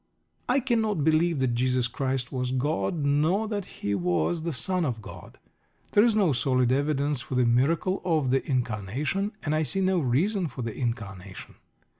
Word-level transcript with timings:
I 0.49 0.59
cannot 0.61 1.03
believe 1.03 1.37
that 1.41 1.53
Jesus 1.53 1.87
Christ 1.87 2.31
was 2.31 2.49
God, 2.49 3.05
nor 3.05 3.47
that 3.47 3.65
He 3.65 3.93
was 3.93 4.41
the 4.41 4.51
Son 4.51 4.83
of 4.83 4.99
God. 4.99 5.37
There 5.91 6.03
is 6.03 6.15
no 6.15 6.33
solid 6.33 6.71
evidence 6.71 7.21
for 7.21 7.35
the 7.35 7.45
miracle 7.45 8.01
of 8.03 8.31
the 8.31 8.43
Incarnation, 8.49 9.31
and 9.45 9.53
I 9.53 9.61
see 9.61 9.79
no 9.79 9.99
reason 9.99 10.47
for 10.47 10.63
the 10.63 10.75
Incarnation. 10.75 11.53